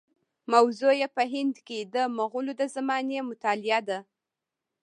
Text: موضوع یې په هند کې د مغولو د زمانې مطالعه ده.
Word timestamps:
موضوع 0.53 0.93
یې 1.01 1.07
په 1.15 1.23
هند 1.33 1.55
کې 1.67 1.79
د 1.95 1.95
مغولو 2.17 2.51
د 2.59 2.63
زمانې 2.75 3.19
مطالعه 3.29 3.79
ده. 3.89 3.99